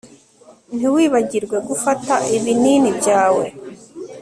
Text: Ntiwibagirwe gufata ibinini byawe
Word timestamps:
Ntiwibagirwe 0.75 1.57
gufata 1.67 2.13
ibinini 2.37 2.89
byawe 2.99 3.45